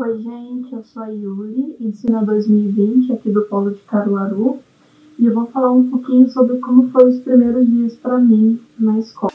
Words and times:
Oi, 0.00 0.22
gente, 0.22 0.72
eu 0.72 0.84
sou 0.84 1.02
a 1.02 1.08
Yuli, 1.08 1.74
ensino 1.80 2.24
2020 2.24 3.14
aqui 3.14 3.32
do 3.32 3.42
Polo 3.46 3.72
de 3.72 3.80
Caruaru, 3.80 4.60
e 5.18 5.26
eu 5.26 5.34
vou 5.34 5.46
falar 5.46 5.72
um 5.72 5.90
pouquinho 5.90 6.30
sobre 6.30 6.56
como 6.58 6.88
foram 6.90 7.08
os 7.08 7.18
primeiros 7.18 7.66
dias 7.66 7.96
para 7.96 8.16
mim 8.16 8.60
na 8.78 8.96
escola. 9.00 9.32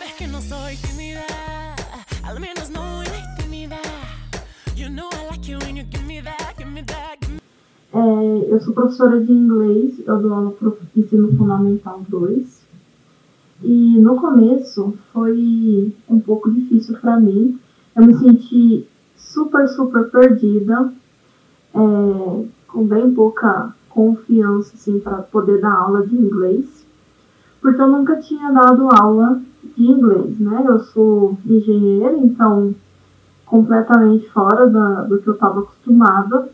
É, 7.92 8.54
eu 8.54 8.62
sou 8.62 8.74
professora 8.74 9.22
de 9.22 9.34
inglês, 9.34 10.00
eu 10.08 10.22
dou 10.22 10.34
aula 10.34 10.52
para 10.52 10.72
ensino 10.96 11.36
fundamental 11.36 12.06
2. 12.08 12.64
E 13.64 14.00
no 14.00 14.16
começo 14.16 14.94
foi 15.12 15.94
um 16.08 16.22
pouco 16.22 16.50
difícil 16.50 16.98
para 17.00 17.20
mim. 17.20 17.60
Eu 17.98 18.08
me 18.08 18.14
senti 18.18 18.88
super, 19.24 19.68
super 19.70 20.10
perdida, 20.10 20.92
é, 21.74 22.46
com 22.68 22.86
bem 22.86 23.14
pouca 23.14 23.74
confiança 23.90 24.74
assim, 24.76 25.00
para 25.00 25.18
poder 25.24 25.62
dar 25.62 25.74
aula 25.74 26.06
de 26.06 26.16
inglês, 26.16 26.86
porque 27.62 27.82
eu 27.82 27.88
nunca 27.88 28.18
tinha 28.18 28.52
dado 28.52 28.90
aula 28.92 29.40
de 29.78 29.86
inglês, 29.86 30.40
né? 30.40 30.64
Eu 30.66 30.80
sou 30.80 31.38
engenheira, 31.46 32.18
então 32.18 32.76
completamente 33.46 34.30
fora 34.32 34.68
da, 34.68 35.04
do 35.04 35.20
que 35.22 35.28
eu 35.28 35.34
estava 35.34 35.62
acostumada. 35.62 36.50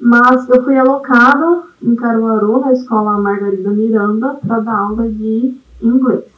Mas 0.00 0.48
eu 0.48 0.62
fui 0.64 0.76
alocada 0.76 1.64
em 1.82 1.94
Caruaru, 1.94 2.60
na 2.60 2.72
escola 2.72 3.18
Margarida 3.18 3.70
Miranda, 3.70 4.34
para 4.46 4.60
dar 4.60 4.78
aula 4.78 5.08
de 5.08 5.54
inglês. 5.82 6.35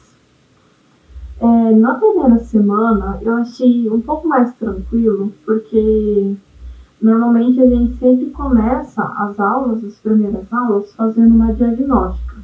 É, 1.41 1.71
na 1.71 1.93
primeira 1.95 2.37
semana 2.39 3.17
eu 3.21 3.33
achei 3.35 3.89
um 3.89 4.01
pouco 4.01 4.27
mais 4.27 4.53
tranquilo, 4.55 5.31
porque 5.45 6.35
normalmente 7.01 7.61
a 7.61 7.65
gente 7.65 7.97
sempre 7.97 8.29
começa 8.31 9.01
as 9.01 9.39
aulas, 9.39 9.81
as 9.85 9.95
primeiras 9.99 10.51
aulas, 10.51 10.93
fazendo 10.95 11.33
uma 11.33 11.53
diagnóstica, 11.53 12.35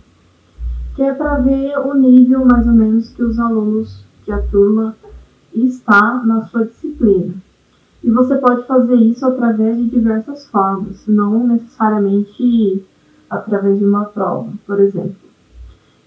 que 0.95 1.03
é 1.03 1.13
para 1.13 1.39
ver 1.39 1.77
o 1.77 1.93
nível 1.93 2.45
mais 2.45 2.65
ou 2.65 2.73
menos 2.73 3.09
que 3.09 3.21
os 3.21 3.37
alunos, 3.37 4.05
que 4.23 4.31
a 4.31 4.41
turma 4.41 4.95
está 5.53 6.23
na 6.23 6.45
sua 6.45 6.63
disciplina. 6.63 7.33
E 8.01 8.09
você 8.09 8.37
pode 8.37 8.65
fazer 8.65 8.95
isso 8.95 9.25
através 9.25 9.75
de 9.75 9.89
diversas 9.89 10.47
formas, 10.47 11.05
não 11.05 11.45
necessariamente 11.45 12.85
através 13.29 13.77
de 13.77 13.83
uma 13.83 14.05
prova, 14.05 14.53
por 14.65 14.79
exemplo. 14.79 15.24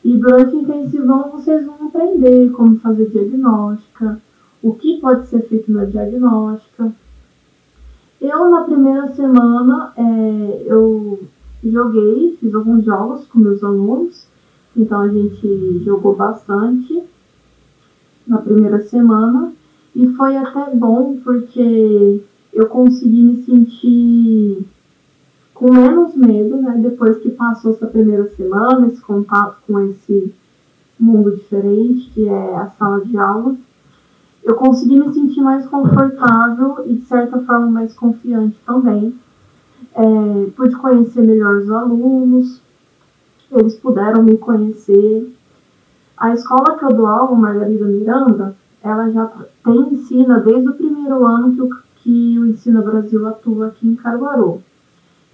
E 0.08 0.16
durante 0.16 0.56
o 0.56 0.60
intensivão 0.60 1.32
vocês 1.32 1.66
vão 1.66 1.88
aprender 1.88 2.50
como 2.52 2.78
fazer 2.78 3.10
diagnóstica, 3.10 4.18
o 4.62 4.72
que 4.72 4.98
pode 5.02 5.26
ser 5.26 5.42
feito 5.42 5.70
na 5.70 5.84
diagnóstica. 5.84 6.90
Eu, 8.18 8.50
na 8.50 8.62
primeira 8.62 9.08
semana, 9.08 9.92
é, 9.98 10.62
eu 10.64 11.20
joguei, 11.62 12.38
fiz 12.40 12.54
alguns 12.54 12.86
jogos 12.86 13.26
com 13.26 13.38
meus 13.38 13.62
alunos, 13.62 14.26
então 14.74 15.02
a 15.02 15.08
gente 15.08 15.84
jogou 15.84 16.16
bastante 16.16 17.02
na 18.26 18.38
primeira 18.38 18.80
semana. 18.80 19.52
E 19.94 20.06
foi 20.14 20.38
até 20.38 20.74
bom 20.74 21.18
porque 21.22 22.22
eu 22.54 22.66
consegui 22.68 23.22
me 23.24 23.42
sentir 23.42 24.66
com 25.58 25.72
menos 25.72 26.14
medo, 26.14 26.56
né? 26.58 26.76
Depois 26.78 27.18
que 27.18 27.30
passou 27.30 27.72
essa 27.72 27.88
primeira 27.88 28.28
semana, 28.30 28.86
esse 28.86 29.00
contato 29.00 29.56
com 29.66 29.80
esse 29.80 30.32
mundo 30.98 31.34
diferente 31.34 32.10
que 32.10 32.28
é 32.28 32.56
a 32.56 32.68
sala 32.78 33.04
de 33.04 33.18
aula, 33.18 33.56
eu 34.44 34.54
consegui 34.54 35.00
me 35.00 35.12
sentir 35.12 35.40
mais 35.40 35.66
confortável 35.66 36.84
e 36.86 36.94
de 36.94 37.04
certa 37.06 37.40
forma 37.40 37.68
mais 37.68 37.92
confiante 37.92 38.56
também. 38.64 39.18
É, 39.96 40.50
pude 40.56 40.76
conhecer 40.76 41.22
melhor 41.22 41.56
os 41.56 41.70
alunos, 41.72 42.62
eles 43.50 43.74
puderam 43.80 44.22
me 44.22 44.38
conhecer. 44.38 45.34
A 46.16 46.32
escola 46.34 46.78
que 46.78 46.84
eu 46.84 46.94
dou 46.94 47.06
aula, 47.08 47.36
Margarida 47.36 47.84
Miranda, 47.84 48.56
ela 48.80 49.10
já 49.10 49.26
tem 49.64 49.92
ensina 49.92 50.38
desde 50.38 50.68
o 50.68 50.74
primeiro 50.74 51.26
ano 51.26 51.52
que 51.52 51.62
o, 51.62 51.68
que 51.96 52.38
o 52.38 52.46
Ensina 52.46 52.80
Brasil 52.80 53.26
atua 53.26 53.66
aqui 53.68 53.88
em 53.88 53.96
Caruaru. 53.96 54.62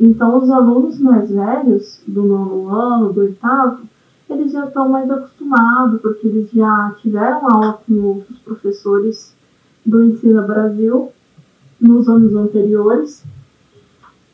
Então, 0.06 0.37
os 0.37 0.50
alunos 0.50 0.98
mais 0.98 1.31
velhos, 1.31 1.98
do 2.06 2.25
nono 2.25 2.69
ano, 2.69 3.10
do 3.10 3.22
oitavo, 3.22 3.84
eles 4.28 4.53
já 4.53 4.66
estão 4.66 4.87
mais 4.87 5.10
acostumados, 5.10 5.98
porque 6.03 6.26
eles 6.26 6.50
já 6.50 6.94
tiveram 7.00 7.50
aula 7.50 7.81
com 7.87 7.94
outros 8.03 8.38
professores 8.41 9.34
do 9.84 10.04
Ensina 10.04 10.42
Brasil 10.42 11.10
nos 11.81 12.06
anos 12.06 12.34
anteriores. 12.37 13.25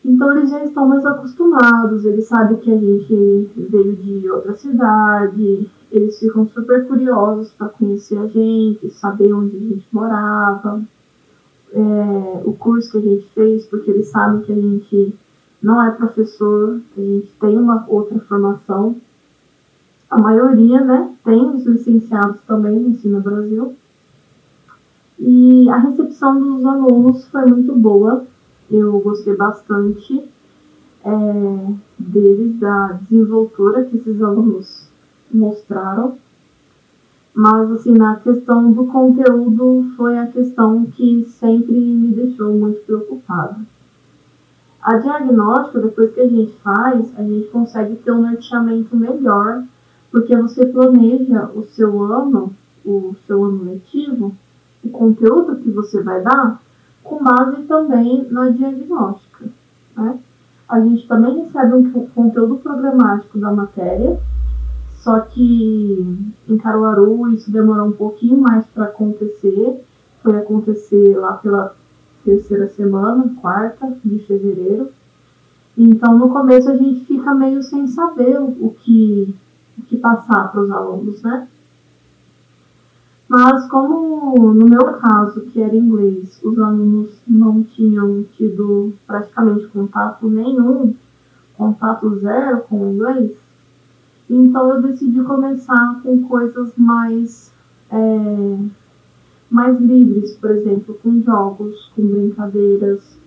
Então, 0.04 0.36
eles 0.36 0.50
já 0.50 0.64
estão 0.64 0.88
mais 0.88 1.06
acostumados, 1.06 2.04
eles 2.04 2.26
sabem 2.26 2.56
que 2.56 2.72
a 2.72 2.76
gente 2.76 3.50
veio 3.56 3.94
de 3.94 4.28
outra 4.28 4.54
cidade, 4.54 5.70
eles 5.92 6.19
ficam 6.19 6.48
super 6.48 6.88
curiosos 6.88 7.52
para 7.52 7.69
conhecer 7.69 8.19
a 8.19 8.26
gente, 8.26 8.91
saber 8.91 9.32
onde 9.32 9.56
a 9.56 9.60
gente 9.60 9.87
morava, 9.92 10.82
é, 11.72 12.42
o 12.44 12.52
curso 12.54 12.91
que 12.91 12.98
a 12.98 13.02
gente 13.02 13.28
fez, 13.32 13.66
porque 13.66 13.88
eles 13.88 14.08
sabem 14.08 14.42
que 14.42 14.52
a 14.52 14.56
gente 14.56 15.14
não 15.62 15.82
é 15.82 15.91
professor, 15.91 16.81
a 16.97 17.00
gente 17.00 17.32
tem 17.41 17.56
uma 17.59 17.84
outra 17.88 18.19
formação. 18.21 18.97
A 20.10 20.19
maioria, 20.19 20.81
né, 20.81 21.15
tem 21.25 21.50
os 21.50 21.65
licenciados 21.65 22.41
também 22.47 22.81
no 22.81 22.88
Ensino 22.88 23.21
Brasil. 23.21 23.76
E 25.19 25.69
a 25.69 25.76
recepção 25.76 26.41
dos 26.41 26.65
alunos 26.65 27.26
foi 27.28 27.44
muito 27.44 27.75
boa, 27.75 28.25
eu 28.70 28.99
gostei 29.00 29.37
bastante 29.37 30.25
é, 31.04 31.75
deles, 31.99 32.59
da 32.59 32.93
desenvoltura 33.03 33.84
que 33.84 33.97
esses 33.97 34.22
alunos 34.22 34.88
mostraram. 35.32 36.16
Mas, 37.34 37.70
assim, 37.70 37.93
na 37.93 38.16
questão 38.16 38.72
do 38.72 38.87
conteúdo, 38.87 39.93
foi 39.97 40.19
a 40.19 40.26
questão 40.26 40.87
que 40.87 41.25
sempre 41.25 41.75
me 41.75 42.09
deixou 42.09 42.53
muito 42.54 42.81
preocupada. 42.87 43.60
A 44.83 44.97
diagnóstica, 44.97 45.79
depois 45.79 46.13
que 46.15 46.21
a 46.21 46.29
gente 46.29 46.53
faz, 46.63 47.13
a 47.19 47.23
gente 47.23 47.49
consegue 47.49 47.97
ter 47.97 48.13
um 48.13 48.23
norteamento 48.23 48.97
melhor, 48.97 49.63
porque 50.11 50.35
você 50.37 50.65
planeja 50.67 51.51
o 51.55 51.63
seu 51.65 52.03
ano, 52.03 52.55
o 52.85 53.15
seu 53.27 53.45
ano 53.45 53.65
letivo, 53.65 54.35
o 54.83 54.89
conteúdo 54.89 55.57
que 55.57 55.71
você 55.71 56.03
vai 56.03 56.23
dar, 56.23 56.61
com 57.05 57.23
base 57.23 57.63
também 57.65 58.27
na 58.31 58.49
diagnóstica. 58.49 59.47
Né? 59.97 60.19
A 60.67 60.81
gente 60.81 61.07
também 61.07 61.41
recebe 61.41 61.75
um 61.75 62.07
conteúdo 62.09 62.57
programático 62.57 63.39
da 63.39 63.53
matéria, 63.53 64.19
só 65.03 65.21
que 65.21 66.31
em 66.49 66.59
Caruaru 66.59 67.29
isso 67.33 67.51
demorou 67.51 67.89
um 67.89 67.93
pouquinho 67.93 68.39
mais 68.39 68.67
para 68.67 68.85
acontecer. 68.85 69.85
Foi 70.23 70.37
acontecer 70.37 71.19
lá 71.19 71.35
pela 71.35 71.75
terceira 72.25 72.69
semana, 72.69 73.34
quarta 73.41 73.97
de 74.04 74.19
fevereiro. 74.20 74.91
Então, 75.76 76.19
no 76.19 76.31
começo 76.31 76.69
a 76.70 76.76
gente 76.76 77.04
fica 77.06 77.34
meio 77.34 77.62
sem 77.62 77.86
saber 77.86 78.38
o, 78.41 78.75
que, 78.78 79.34
o 79.78 79.82
que 79.82 79.97
passar 79.97 80.50
para 80.50 80.60
os 80.60 80.70
alunos, 80.70 81.22
né? 81.22 81.48
Mas 83.28 83.69
como 83.69 84.53
no 84.53 84.69
meu 84.69 84.94
caso, 84.94 85.42
que 85.42 85.62
era 85.62 85.76
inglês, 85.76 86.41
os 86.42 86.58
alunos 86.58 87.10
não 87.26 87.62
tinham 87.62 88.25
tido 88.37 88.92
praticamente 89.06 89.69
contato 89.69 90.28
nenhum, 90.28 90.94
contato 91.56 92.16
zero 92.16 92.62
com 92.62 92.88
o 92.88 92.92
inglês, 92.92 93.37
então 94.28 94.70
eu 94.70 94.82
decidi 94.82 95.22
começar 95.22 96.00
com 96.02 96.22
coisas 96.22 96.72
mais 96.76 97.52
é, 97.91 98.58
mais 99.50 99.78
livres, 99.81 100.37
por 100.37 100.50
exemplo, 100.53 100.94
com 101.03 101.21
jogos, 101.22 101.91
com 101.94 102.06
brincadeiras, 102.06 103.19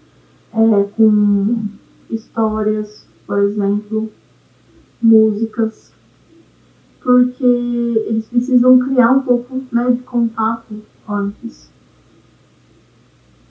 é, 0.53 0.83
com 0.95 1.65
histórias, 2.09 3.05
por 3.27 3.39
exemplo, 3.39 4.09
músicas, 5.01 5.91
porque 7.01 7.43
eles 7.43 8.25
precisam 8.27 8.79
criar 8.79 9.11
um 9.11 9.21
pouco 9.21 9.61
né, 9.71 9.91
de 9.91 10.01
contato 10.03 10.81
antes. 11.07 11.69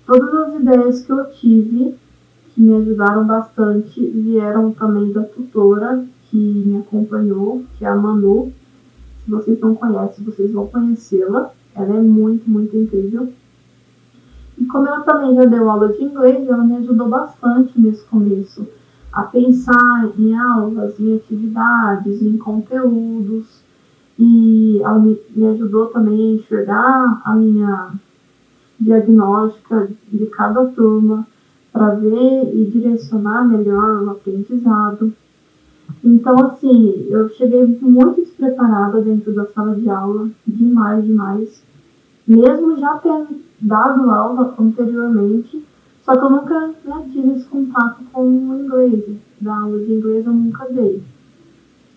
Todas 0.06 0.34
as 0.34 0.60
ideias 0.60 1.02
que 1.02 1.12
eu 1.12 1.30
tive, 1.32 1.94
que 2.54 2.60
me 2.60 2.74
ajudaram 2.74 3.26
bastante, 3.26 4.04
vieram 4.04 4.72
também 4.72 5.12
da 5.12 5.22
tutora 5.22 6.04
que 6.30 6.36
me 6.36 6.78
acompanhou, 6.78 7.64
que 7.76 7.84
é 7.84 7.88
a 7.88 7.94
Manu. 7.94 8.52
Se 9.24 9.30
vocês 9.30 9.60
não 9.60 9.74
conhecem, 9.74 10.24
vocês 10.24 10.50
vão 10.50 10.66
conhecê-la. 10.66 11.52
Ela 11.74 11.96
é 11.96 12.00
muito, 12.00 12.48
muito 12.48 12.76
incrível. 12.76 13.32
E 14.58 14.64
como 14.66 14.86
ela 14.86 15.00
também 15.00 15.34
já 15.34 15.44
deu 15.44 15.68
aula 15.70 15.92
de 15.92 16.02
inglês, 16.02 16.46
ela 16.46 16.64
me 16.64 16.76
ajudou 16.76 17.08
bastante 17.08 17.80
nesse 17.80 18.04
começo 18.04 18.66
a 19.12 19.22
pensar 19.22 20.10
em 20.18 20.34
aulas, 20.34 20.98
em 20.98 21.16
atividades, 21.16 22.22
em 22.22 22.36
conteúdos. 22.38 23.62
E 24.18 24.80
ela 24.82 24.98
me, 24.98 25.18
me 25.34 25.46
ajudou 25.48 25.86
também 25.86 26.14
a 26.14 26.34
enxergar 26.34 27.22
a 27.24 27.34
minha 27.34 27.92
diagnóstica 28.78 29.88
de 30.12 30.26
cada 30.26 30.66
turma 30.66 31.26
para 31.72 31.94
ver 31.94 32.54
e 32.54 32.64
direcionar 32.66 33.48
melhor 33.48 34.02
o 34.02 34.10
aprendizado. 34.10 35.12
Então, 36.04 36.36
assim, 36.46 37.06
eu 37.08 37.28
cheguei 37.30 37.66
muito 37.80 38.22
despreparada 38.22 39.00
dentro 39.00 39.34
da 39.34 39.46
sala 39.46 39.74
de 39.74 39.88
aula, 39.88 40.28
demais, 40.46 41.04
demais. 41.04 41.62
Mesmo 42.26 42.76
já 42.78 42.98
tendo 42.98 43.40
dado 43.60 44.10
aula 44.10 44.54
anteriormente, 44.58 45.64
só 46.04 46.16
que 46.16 46.24
eu 46.24 46.30
nunca 46.30 46.68
né, 46.84 47.08
tive 47.12 47.32
esse 47.32 47.44
contato 47.46 48.02
com 48.12 48.24
o 48.24 48.60
inglês. 48.60 49.16
Da 49.40 49.58
aula 49.58 49.78
de 49.78 49.92
inglês 49.92 50.26
eu 50.26 50.32
nunca 50.32 50.66
dei. 50.70 51.02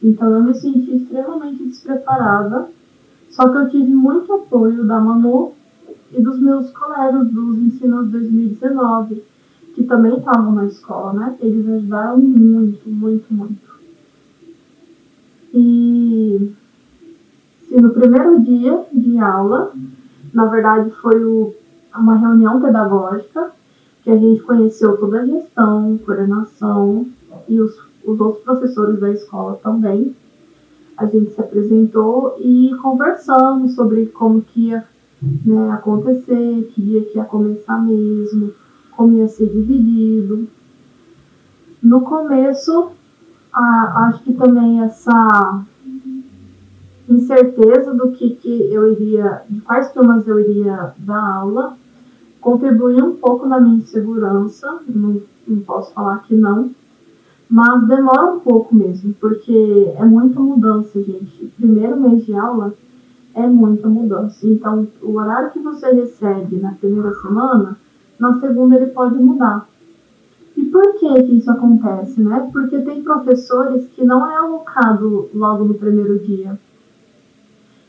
Então 0.02 0.30
eu 0.30 0.44
me 0.44 0.54
senti 0.54 0.96
extremamente 0.96 1.64
despreparada. 1.64 2.70
Só 3.30 3.50
que 3.50 3.58
eu 3.58 3.70
tive 3.70 3.94
muito 3.94 4.32
apoio 4.32 4.86
da 4.86 5.00
Manu 5.00 5.54
e 6.14 6.22
dos 6.22 6.40
meus 6.40 6.72
colegas 6.72 7.30
dos 7.30 7.58
ensinos 7.58 8.10
2019, 8.10 9.24
que 9.74 9.84
também 9.84 10.18
estavam 10.18 10.54
na 10.54 10.66
escola, 10.66 11.14
né? 11.14 11.38
Eles 11.42 11.68
ajudaram 11.68 12.18
muito, 12.18 12.88
muito, 12.90 13.34
muito. 13.34 13.65
E 15.56 16.54
se 17.62 17.80
no 17.80 17.92
primeiro 17.92 18.42
dia 18.42 18.86
de 18.92 19.18
aula, 19.20 19.72
na 20.34 20.48
verdade 20.48 20.92
foi 21.02 21.24
o, 21.24 21.56
uma 21.96 22.18
reunião 22.18 22.62
pedagógica, 22.62 23.52
que 24.04 24.12
a 24.12 24.18
gente 24.18 24.44
conheceu 24.44 24.98
toda 24.98 25.22
a 25.22 25.26
gestão, 25.26 25.98
coordenação 26.06 27.08
e 27.48 27.60
os, 27.60 27.80
os 28.04 28.20
outros 28.20 28.44
professores 28.44 29.00
da 29.00 29.10
escola 29.12 29.58
também. 29.64 30.14
A 30.98 31.06
gente 31.06 31.32
se 31.32 31.40
apresentou 31.40 32.36
e 32.40 32.76
conversamos 32.82 33.76
sobre 33.76 34.08
como 34.08 34.42
que 34.42 34.68
ia 34.68 34.84
né, 35.46 35.72
acontecer, 35.72 36.72
que 36.74 36.82
dia 36.82 37.02
que 37.06 37.18
ia 37.18 37.24
começar 37.24 37.82
mesmo, 37.82 38.54
como 38.92 39.18
ia 39.18 39.28
ser 39.30 39.48
dividido. 39.48 40.48
No 41.82 42.02
começo, 42.02 42.92
a, 43.56 44.08
acho 44.08 44.24
que 44.24 44.34
também 44.34 44.82
essa 44.82 45.64
incerteza 47.08 47.94
do 47.94 48.12
que, 48.12 48.32
que 48.32 48.74
eu 48.74 48.92
iria, 48.92 49.44
de 49.50 49.62
quais 49.62 49.92
turmas 49.94 50.28
eu 50.28 50.40
iria 50.40 50.94
dar 50.98 51.36
aula, 51.36 51.78
contribuiu 52.42 53.06
um 53.06 53.16
pouco 53.16 53.48
na 53.48 53.60
minha 53.60 53.78
insegurança, 53.78 54.82
não, 54.88 55.22
não 55.48 55.62
posso 55.62 55.94
falar 55.94 56.24
que 56.24 56.36
não, 56.36 56.72
mas 57.50 57.88
demora 57.88 58.34
um 58.34 58.40
pouco 58.40 58.76
mesmo, 58.76 59.14
porque 59.14 59.94
é 59.96 60.04
muita 60.04 60.40
mudança, 60.40 61.02
gente. 61.02 61.54
Primeiro 61.56 62.00
mês 62.00 62.26
de 62.26 62.34
aula 62.36 62.74
é 63.36 63.48
muita 63.48 63.88
mudança. 63.88 64.48
Então, 64.48 64.88
o 65.02 65.18
horário 65.18 65.52
que 65.52 65.60
você 65.60 65.92
recebe 65.92 66.58
na 66.58 66.72
primeira 66.74 67.14
semana, 67.22 67.78
na 68.20 68.40
segunda 68.40 68.76
ele 68.76 68.88
pode 68.88 69.16
mudar. 69.16 69.68
Por 70.76 70.96
que, 70.96 71.24
que 71.24 71.36
isso 71.38 71.50
acontece, 71.50 72.22
né? 72.22 72.50
Porque 72.52 72.80
tem 72.80 73.02
professores 73.02 73.88
que 73.96 74.04
não 74.04 74.30
é 74.30 74.36
alocado 74.36 75.30
logo 75.34 75.64
no 75.64 75.74
primeiro 75.76 76.20
dia. 76.20 76.60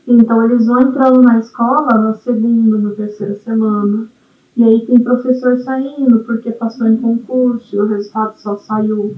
Então, 0.07 0.41
eles 0.45 0.67
vão 0.67 0.79
entrando 0.79 1.21
na 1.21 1.37
escola 1.37 1.97
na 1.97 2.13
segunda, 2.13 2.77
na 2.77 2.91
terceira 2.91 3.35
semana. 3.35 4.07
E 4.55 4.63
aí 4.63 4.85
tem 4.85 5.01
professor 5.01 5.57
saindo 5.57 6.19
porque 6.19 6.49
passou 6.49 6.87
em 6.87 6.95
concurso 6.95 7.75
e 7.75 7.79
o 7.81 7.87
resultado 7.87 8.37
só 8.37 8.55
saiu 8.55 9.17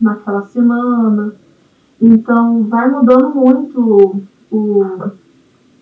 naquela 0.00 0.42
semana. 0.42 1.36
Então, 2.02 2.64
vai 2.64 2.90
mudando 2.90 3.32
muito 3.32 4.24
o, 4.50 5.12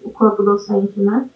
o 0.04 0.10
corpo 0.10 0.42
docente, 0.42 1.00
né? 1.00 1.30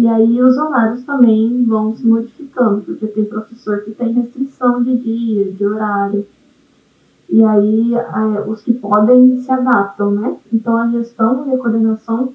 E 0.00 0.08
aí 0.08 0.42
os 0.42 0.56
horários 0.56 1.04
também 1.04 1.62
vão 1.62 1.94
se 1.94 2.06
modificando, 2.06 2.80
porque 2.80 3.06
tem 3.06 3.22
professor 3.22 3.82
que 3.82 3.90
tem 3.90 4.14
restrição 4.14 4.82
de 4.82 4.96
dia, 4.96 5.52
de 5.52 5.66
horário. 5.66 6.26
E 7.28 7.44
aí 7.44 7.94
é, 7.94 8.40
os 8.48 8.62
que 8.62 8.72
podem 8.72 9.36
se 9.42 9.52
adaptam, 9.52 10.12
né? 10.12 10.38
Então 10.50 10.74
a 10.74 10.88
gestão 10.88 11.46
e 11.46 11.54
a 11.54 11.58
coordenação 11.58 12.32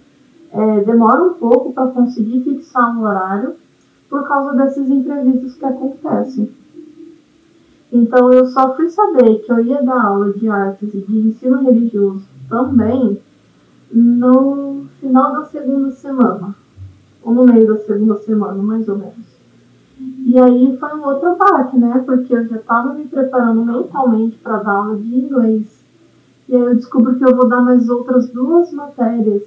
é, 0.51 0.81
demora 0.81 1.23
um 1.23 1.33
pouco 1.33 1.73
para 1.73 1.89
conseguir 1.89 2.43
fixar 2.43 2.95
um 2.95 3.01
horário 3.01 3.55
por 4.11 4.27
causa 4.27 4.55
desses 4.55 4.87
imprevistos 4.87 5.55
que 5.55 5.65
acontecem. 5.65 6.51
Então 7.91 8.31
eu 8.31 8.45
só 8.45 8.75
fui 8.75 8.89
saber 8.89 9.39
que 9.39 9.51
eu 9.51 9.59
ia 9.65 9.81
dar 9.81 10.05
aula 10.05 10.31
de 10.33 10.47
artes 10.47 10.93
e 10.93 10.99
de 10.99 11.17
ensino 11.17 11.63
religioso 11.63 12.25
também 12.47 13.19
no 13.91 14.85
final 14.99 15.33
da 15.33 15.45
segunda 15.45 15.89
semana, 15.89 16.55
ou 17.25 17.33
no 17.33 17.43
meio 17.43 17.67
da 17.67 17.77
segunda 17.79 18.15
semana, 18.17 18.61
mais 18.61 18.87
ou 18.87 18.97
menos. 18.97 19.35
E 19.99 20.39
aí 20.39 20.77
foi 20.77 20.93
um 20.93 21.05
outro 21.05 21.35
baque, 21.35 21.75
né? 21.77 22.01
Porque 22.05 22.33
eu 22.33 22.47
já 22.47 22.55
estava 22.55 22.93
me 22.93 23.05
preparando 23.05 23.65
mentalmente 23.65 24.37
para 24.37 24.59
dar 24.59 24.71
aula 24.71 24.95
de 24.97 25.13
inglês. 25.13 25.83
E 26.47 26.55
aí 26.55 26.61
eu 26.61 26.75
descubro 26.75 27.15
que 27.15 27.25
eu 27.25 27.35
vou 27.35 27.49
dar 27.49 27.61
mais 27.61 27.89
outras 27.89 28.29
duas 28.29 28.71
matérias. 28.71 29.43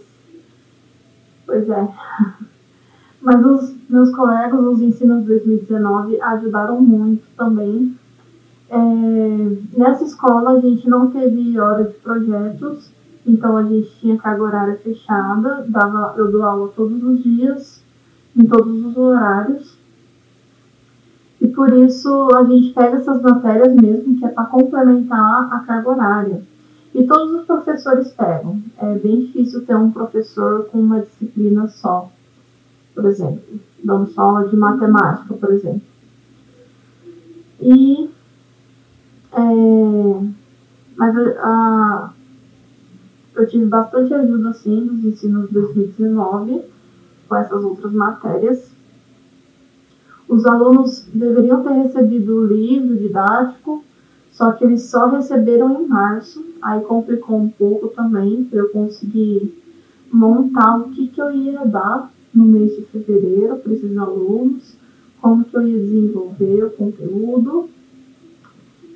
Pois 1.46 1.68
é. 1.70 1.88
Mas 3.22 3.44
os 3.44 3.74
meus 3.88 4.14
colegas, 4.14 4.60
os 4.60 4.82
ensinos 4.82 5.24
2019, 5.24 6.20
ajudaram 6.20 6.80
muito 6.80 7.24
também 7.36 7.96
é, 8.70 9.78
nessa 9.78 10.04
escola 10.04 10.52
a 10.52 10.60
gente 10.60 10.88
não 10.88 11.10
teve 11.10 11.58
hora 11.58 11.84
de 11.84 11.94
projetos, 11.94 12.90
então 13.28 13.56
a 13.56 13.62
gente 13.62 13.90
tinha 14.00 14.16
carga 14.16 14.42
horária 14.42 14.76
fechada, 14.78 15.64
dava, 15.68 16.14
eu 16.16 16.30
dou 16.30 16.42
aula 16.42 16.72
todos 16.74 17.02
os 17.02 17.22
dias, 17.22 17.82
em 18.34 18.46
todos 18.46 18.84
os 18.84 18.96
horários. 18.96 19.76
E 21.40 21.46
por 21.48 21.72
isso 21.72 22.34
a 22.34 22.44
gente 22.44 22.72
pega 22.72 22.96
essas 22.96 23.20
matérias 23.20 23.74
mesmo, 23.74 24.18
que 24.18 24.24
é 24.24 24.28
para 24.28 24.46
complementar 24.46 25.52
a 25.52 25.60
carga 25.60 25.90
horária. 25.90 26.42
E 26.94 27.04
todos 27.04 27.32
os 27.40 27.46
professores 27.46 28.08
pegam. 28.08 28.62
É 28.78 28.94
bem 28.94 29.26
difícil 29.26 29.64
ter 29.64 29.76
um 29.76 29.90
professor 29.90 30.64
com 30.66 30.80
uma 30.80 31.00
disciplina 31.00 31.68
só, 31.68 32.10
por 32.94 33.04
exemplo, 33.04 33.60
dando 33.84 34.08
só 34.08 34.22
aula 34.22 34.48
de 34.48 34.56
matemática, 34.56 35.34
por 35.34 35.52
exemplo. 35.52 35.82
E 37.60 38.10
é, 39.32 40.28
mas 40.96 41.16
a, 41.38 42.10
eu 43.40 43.48
tive 43.48 43.66
bastante 43.66 44.12
ajuda 44.12 44.50
assim 44.50 44.80
nos 44.80 45.04
ensinos 45.04 45.50
2019 45.50 46.62
com 47.28 47.36
essas 47.36 47.62
outras 47.62 47.92
matérias. 47.92 48.70
Os 50.28 50.44
alunos 50.44 51.06
deveriam 51.12 51.62
ter 51.62 51.72
recebido 51.72 52.36
o 52.36 52.46
livro 52.46 52.96
didático, 52.96 53.84
só 54.30 54.52
que 54.52 54.64
eles 54.64 54.82
só 54.82 55.08
receberam 55.08 55.82
em 55.82 55.86
março, 55.86 56.44
aí 56.60 56.80
complicou 56.82 57.38
um 57.38 57.48
pouco 57.48 57.88
também 57.88 58.44
para 58.44 58.58
eu 58.58 58.68
conseguir 58.70 59.54
montar 60.12 60.78
o 60.78 60.90
que, 60.90 61.08
que 61.08 61.20
eu 61.20 61.30
ia 61.30 61.64
dar 61.64 62.12
no 62.34 62.44
mês 62.44 62.76
de 62.76 62.82
fevereiro 62.82 63.56
para 63.56 63.72
esses 63.72 63.96
alunos, 63.96 64.76
como 65.20 65.44
que 65.44 65.56
eu 65.56 65.66
ia 65.66 65.78
desenvolver 65.78 66.64
o 66.64 66.70
conteúdo. 66.70 67.68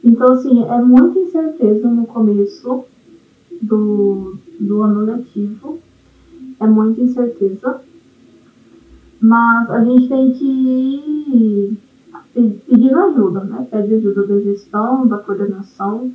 Então, 0.05 0.33
assim, 0.33 0.64
é 0.64 0.83
muita 0.83 1.19
incerteza 1.19 1.88
no 1.88 2.07
começo 2.07 2.85
do, 3.62 4.37
do 4.59 4.83
ano 4.83 5.00
letivo, 5.00 5.78
é 6.61 6.66
muita 6.66 7.00
incerteza, 7.00 7.81
mas 9.21 9.71
a 9.71 9.85
gente 9.85 10.09
tem 10.09 10.33
que 10.33 10.45
ir 10.45 11.78
pedindo 12.66 12.99
ajuda, 12.99 13.45
né? 13.45 13.66
Pede 13.71 13.95
ajuda 13.95 14.26
da 14.26 14.40
gestão, 14.40 15.07
da 15.07 15.19
coordenação, 15.19 16.12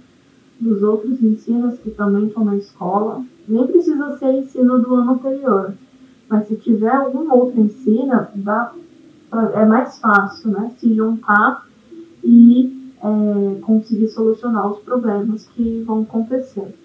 dos 0.60 0.84
outros 0.84 1.22
ensinos 1.22 1.80
que 1.80 1.92
também 1.92 2.28
estão 2.28 2.44
na 2.44 2.58
escola. 2.58 3.24
Nem 3.48 3.66
precisa 3.68 4.18
ser 4.18 4.34
ensino 4.34 4.80
do 4.80 4.96
ano 4.96 5.14
anterior, 5.14 5.74
mas 6.30 6.48
se 6.48 6.56
tiver 6.58 6.94
algum 6.94 7.32
outro 7.32 7.62
ensino, 7.62 8.28
dá 8.36 8.74
é 9.54 9.66
mais 9.66 10.00
fácil, 10.00 10.52
né? 10.52 10.72
Se 10.78 10.94
juntar 10.94 11.68
e 12.24 12.94
é, 13.04 13.60
conseguir 13.62 14.08
solucionar 14.08 14.72
os 14.72 14.80
problemas 14.80 15.46
que 15.50 15.84
vão 15.86 16.02
acontecer. 16.02 16.74